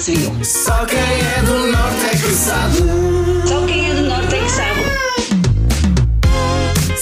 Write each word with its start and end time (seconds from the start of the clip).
Só 0.00 0.86
quem 0.86 0.96
é 0.96 1.42
do 1.42 1.72
norte 1.72 2.04
é 2.04 2.16
sabe. 2.32 3.67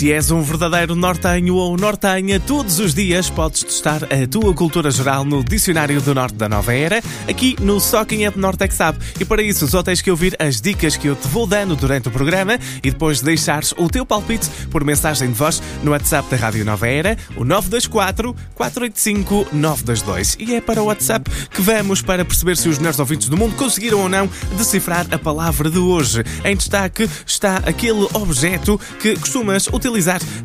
Se 0.00 0.10
és 0.10 0.30
um 0.30 0.40
verdadeiro 0.40 0.96
nortenho 0.96 1.56
ou 1.56 1.76
nortenha, 1.76 2.40
todos 2.40 2.78
os 2.78 2.94
dias 2.94 3.28
podes 3.28 3.62
testar 3.62 4.04
a 4.04 4.26
tua 4.26 4.54
cultura 4.54 4.90
geral 4.90 5.26
no 5.26 5.44
Dicionário 5.44 6.00
do 6.00 6.14
Norte 6.14 6.36
da 6.36 6.48
Nova 6.48 6.72
Era, 6.72 7.02
aqui 7.28 7.54
no 7.60 7.78
Só 7.78 8.02
Quem 8.02 8.24
é 8.24 8.30
do 8.30 8.40
Norte 8.40 8.64
é 8.64 8.68
que 8.68 8.74
sabe. 8.74 8.98
E 9.20 9.26
para 9.26 9.42
isso 9.42 9.68
só 9.68 9.82
tens 9.82 10.00
que 10.00 10.10
ouvir 10.10 10.34
as 10.38 10.58
dicas 10.58 10.96
que 10.96 11.06
eu 11.06 11.14
te 11.14 11.28
vou 11.28 11.46
dando 11.46 11.76
durante 11.76 12.08
o 12.08 12.10
programa 12.10 12.58
e 12.82 12.90
depois 12.90 13.20
deixares 13.20 13.74
o 13.76 13.90
teu 13.90 14.06
palpite 14.06 14.48
por 14.70 14.82
mensagem 14.84 15.28
de 15.28 15.34
voz 15.34 15.62
no 15.82 15.90
WhatsApp 15.90 16.30
da 16.30 16.36
Rádio 16.38 16.64
Nova 16.64 16.88
Era, 16.88 17.18
o 17.36 17.44
924 17.44 18.34
485 18.54 19.48
922. 19.52 20.38
E 20.40 20.54
é 20.54 20.62
para 20.62 20.82
o 20.82 20.86
WhatsApp 20.86 21.30
que 21.50 21.60
vamos 21.60 22.00
para 22.00 22.24
perceber 22.24 22.56
se 22.56 22.70
os 22.70 22.78
melhores 22.78 22.98
ouvintes 22.98 23.28
do 23.28 23.36
mundo 23.36 23.54
conseguiram 23.54 24.00
ou 24.00 24.08
não 24.08 24.30
decifrar 24.56 25.06
a 25.10 25.18
palavra 25.18 25.68
de 25.68 25.78
hoje. 25.78 26.24
Em 26.42 26.56
destaque 26.56 27.06
está 27.26 27.58
aquele 27.66 28.08
objeto 28.14 28.80
que 28.98 29.14
costumas 29.18 29.66
utilizar 29.66 29.89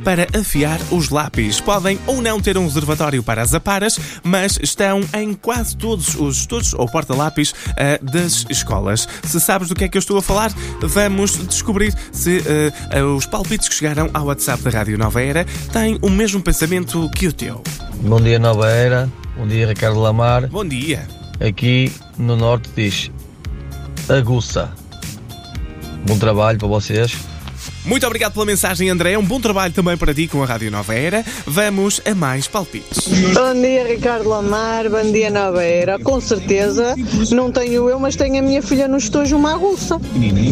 para 0.04 0.28
afiar 0.38 0.80
os 0.92 1.10
lápis. 1.10 1.60
Podem 1.60 2.00
ou 2.08 2.22
não 2.22 2.42
ter 2.42 2.58
um 2.58 2.66
reservatório 2.66 3.22
para 3.22 3.42
as 3.42 3.54
aparas, 3.54 4.00
mas 4.24 4.58
estão 4.62 5.02
em 5.14 5.34
quase 5.34 5.78
todos 5.78 6.16
os 6.16 6.38
estudos 6.38 6.74
ou 6.74 6.88
porta-lápis 6.88 7.52
uh, 7.52 8.04
das 8.04 8.46
escolas. 8.50 9.08
Se 9.24 9.40
sabes 9.40 9.70
do 9.70 9.76
que 9.76 9.84
é 9.84 9.88
que 9.88 9.98
eu 9.98 10.00
estou 10.00 10.18
a 10.18 10.22
falar, 10.22 10.52
vamos 10.82 11.38
descobrir 11.48 11.94
se 12.12 12.40
uh, 12.40 13.16
os 13.16 13.26
palpites 13.26 13.68
que 13.68 13.76
chegaram 13.76 14.10
ao 14.14 14.26
WhatsApp 14.26 14.64
da 14.64 14.70
Rádio 14.70 14.98
Nova 14.98 15.22
Era 15.22 15.46
têm 15.72 16.00
o 16.02 16.10
mesmo 16.10 16.42
pensamento 16.42 17.10
que 17.12 17.28
o 17.28 17.34
teu. 17.34 17.62
Bom 18.02 18.20
dia, 18.20 18.40
Nova 18.40 18.70
Era. 18.70 19.10
Bom 19.38 19.48
dia, 19.48 19.68
Ricardo 19.68 20.00
Lamar. 20.00 20.48
Bom 20.48 20.66
dia. 20.66 21.08
Aqui 21.40 21.92
no 22.18 22.36
Norte 22.36 22.70
diz 22.76 23.12
aguça. 24.10 24.72
Bom 26.06 26.18
trabalho 26.18 26.58
para 26.58 26.68
vocês. 26.68 27.35
Muito 27.86 28.06
obrigado 28.08 28.34
pela 28.34 28.48
mensagem, 28.48 28.90
André. 28.90 29.16
Um 29.16 29.24
bom 29.24 29.40
trabalho 29.40 29.72
também 29.72 29.96
para 29.96 30.12
ti 30.12 30.28
com 30.28 30.42
a 30.42 30.46
Rádio 30.46 30.72
Nova 30.72 30.96
Era. 30.96 31.24
Vamos 31.46 32.02
a 32.04 32.16
mais 32.16 32.48
palpites. 32.48 33.08
Bom 33.08 33.54
dia, 33.62 33.88
Ricardo 33.88 34.28
Lamar. 34.28 34.90
Bom 34.90 35.12
dia, 35.12 35.30
Nova 35.30 35.64
Era. 35.64 36.00
Com 36.00 36.20
certeza, 36.20 36.96
não 37.32 37.52
tenho 37.52 37.88
eu, 37.88 38.00
mas 38.00 38.16
tenho 38.16 38.40
a 38.40 38.42
minha 38.42 38.62
filha 38.64 38.88
no 38.88 38.98
estojo 38.98 39.38
uma 39.38 39.54
aguça 39.54 40.02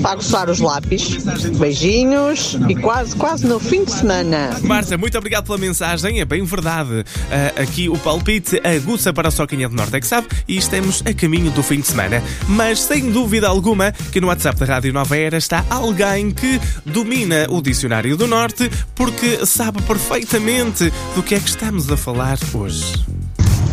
para 0.02 0.12
aguçar 0.12 0.48
os 0.48 0.59
lápis. 0.59 1.23
Beijinhos 1.58 2.56
e 2.70 2.75
quase, 2.75 3.16
quase 3.16 3.47
no 3.47 3.59
fim 3.59 3.84
de 3.84 3.92
semana. 3.94 4.56
Marta, 4.62 4.95
muito 4.95 5.18
obrigado 5.18 5.45
pela 5.45 5.58
mensagem. 5.58 6.20
É 6.20 6.25
bem 6.25 6.44
verdade. 6.44 7.03
Ah, 7.31 7.64
aqui 7.64 7.90
o 7.90 7.97
palpite 7.97 8.62
aguça 8.64 9.12
para 9.12 9.31
só 9.31 9.47
quem 9.47 9.64
é 9.64 9.68
do 9.68 9.75
Norte 9.75 9.95
é 9.95 10.00
que 10.00 10.08
sabe 10.08 10.28
e 10.47 10.56
estamos 10.56 11.02
a 11.03 11.14
caminho 11.14 11.50
do 11.50 11.64
fim 11.64 11.80
de 11.80 11.88
semana. 11.88 12.22
Mas 12.47 12.80
sem 12.80 13.09
dúvida 13.09 13.47
alguma 13.47 13.92
que 14.12 14.22
no 14.22 14.28
WhatsApp 14.28 14.59
da 14.59 14.66
Rádio 14.68 14.94
Nova 14.94 15.18
Era 15.18 15.38
está 15.38 15.66
alguém 15.72 16.30
que 16.30 16.62
domina 16.86 17.23
o 17.50 17.62
Dicionário 17.62 18.18
do 18.18 18.28
Norte 18.28 18.70
porque 18.94 19.46
sabe 19.46 19.82
perfeitamente 19.84 20.92
do 21.16 21.24
que 21.24 21.36
é 21.36 21.40
que 21.40 21.48
estamos 21.48 21.90
a 21.90 21.96
falar 21.96 22.38
hoje. 22.54 23.06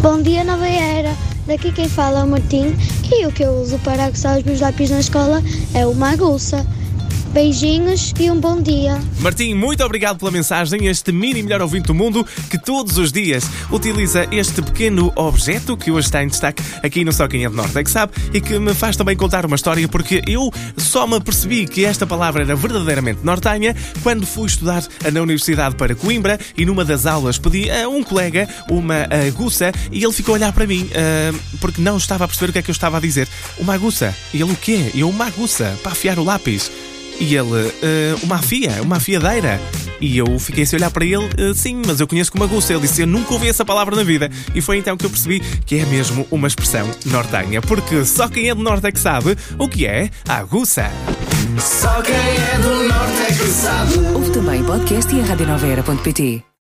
Bom 0.01 0.23
dia, 0.23 0.45
Nova 0.45 0.69
Era. 0.69 1.17
Daqui 1.47 1.73
quem 1.73 1.89
fala 1.89 2.21
é 2.21 2.25
o 2.25 2.29
Martim 2.29 2.77
e 3.11 3.27
o 3.27 3.33
que 3.33 3.43
eu 3.43 3.53
uso 3.55 3.77
para 3.81 4.05
aguçar 4.05 4.39
os 4.39 4.45
meus 4.45 4.61
lápis 4.61 4.91
na 4.91 5.01
escola 5.01 5.43
é 5.75 5.85
uma 5.85 6.11
aguça. 6.11 6.65
Beijinhos 7.31 8.13
e 8.19 8.31
um 8.31 8.41
bom 8.41 8.61
dia. 8.61 9.01
Martim, 9.21 9.55
muito 9.55 9.85
obrigado 9.85 10.19
pela 10.19 10.31
mensagem. 10.31 10.87
Este 10.87 11.13
mini 11.13 11.43
melhor 11.43 11.63
ouvinte 11.63 11.87
do 11.87 11.95
mundo 11.95 12.27
que 12.51 12.59
todos 12.59 12.99
os 12.99 13.13
dias 13.13 13.45
utiliza 13.71 14.27
este 14.33 14.61
pequeno 14.63 15.13
objeto 15.15 15.77
que 15.77 15.91
hoje 15.91 16.07
está 16.07 16.23
em 16.23 16.29
destaque 16.29 16.63
aqui 16.83 17.05
no 17.05 17.13
Só 17.13 17.29
Quem 17.29 17.45
é 17.45 17.49
do 17.49 17.55
Norte 17.55 17.79
é 17.79 17.85
que 17.85 17.91
sabe 17.91 18.13
e 18.35 18.41
que 18.41 18.59
me 18.59 18.75
faz 18.75 18.97
também 18.97 19.17
contar 19.17 19.47
uma 19.47 19.57
história 19.57 19.87
porque 19.89 20.23
eu 20.27 20.51
só 20.77 21.07
me 21.07 21.17
apercebi 21.17 21.67
que 21.67 21.85
esta 21.85 22.07
palavra 22.07 22.43
era 22.43 22.57
verdadeiramente 22.57 23.21
nortenha 23.23 23.77
quando 24.03 24.27
fui 24.27 24.47
estudar 24.47 24.83
na 25.13 25.23
Universidade 25.23 25.77
para 25.77 25.95
Coimbra 25.95 26.39
e 26.57 26.65
numa 26.65 26.85
das 26.85 27.07
aulas 27.07 27.39
pedi 27.39 27.71
a 27.71 27.89
um 27.89 28.03
colega 28.03 28.49
uma 28.69 29.07
aguça 29.29 29.73
e 29.93 30.03
ele 30.03 30.13
ficou 30.13 30.35
a 30.35 30.39
olhar 30.39 30.53
para 30.53 30.67
mim 30.67 30.89
ah, 30.95 31.33
porque 31.61 31.81
não 31.81 31.97
estava 31.97 32.25
a 32.25 32.29
perceber 32.29 32.51
o 32.51 32.53
que 32.53 32.59
é 32.59 32.63
que 32.63 32.71
eu 32.71 32.75
estava 32.75 32.97
a 32.97 33.01
dizer. 33.01 33.29
Uma 33.59 33.75
aguça. 33.75 34.15
E 34.33 34.41
ele 34.41 34.53
o 34.53 34.57
quê? 34.57 34.91
Eu 34.95 35.09
uma 35.09 35.27
aguça 35.27 35.79
para 35.83 35.93
afiar 35.93 36.19
o 36.19 36.25
lápis. 36.25 36.71
E 37.21 37.37
ele, 37.37 37.73
"Ah, 37.83 38.19
uma 38.23 38.37
afia, 38.37 38.83
uma 38.83 38.97
afiadeira. 38.97 39.61
E 40.01 40.17
eu 40.17 40.39
fiquei 40.39 40.65
a 40.65 40.77
olhar 40.77 40.91
para 40.91 41.05
ele, 41.05 41.29
"Ah, 41.39 41.55
sim, 41.55 41.83
mas 41.87 42.01
eu 42.01 42.07
conheço 42.09 42.33
como 42.33 42.43
aguça. 42.43 42.73
Ele 42.73 42.81
disse, 42.83 43.03
eu 43.03 43.07
nunca 43.07 43.35
ouvi 43.35 43.49
essa 43.49 43.65
palavra 43.65 43.95
na 43.95 44.03
vida. 44.03 44.31
E 44.55 44.61
foi 44.63 44.79
então 44.79 44.97
que 44.97 45.05
eu 45.05 45.11
percebi 45.11 45.41
que 45.67 45.77
é 45.77 45.85
mesmo 45.85 46.27
uma 46.31 46.49
expressão 46.49 46.91
nortenha. 47.05 47.61
Porque 47.61 48.05
só 48.07 48.27
quem 48.27 48.49
é 48.49 48.55
do 48.55 48.63
norte 48.63 48.87
é 48.87 48.93
que 48.93 48.99
sabe 48.99 49.37
o 49.59 49.69
que 49.69 49.87
é 49.87 50.11
a 50.27 50.39
aguça. 50.39 50.91
Só 51.59 52.01
quem 52.01 52.15
é 52.15 52.59
do 52.63 52.89
norte 52.89 53.23
é 53.23 53.27
que 53.27 53.47
sabe. 53.49 53.99
Ouve 54.15 54.31
também 54.31 54.63
o 54.63 54.65
podcast 54.65 55.15
e 55.15 55.21
a. 55.21 56.60